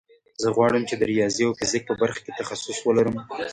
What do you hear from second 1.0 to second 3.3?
ریاضي او فزیک په برخه کې تخصص ولرم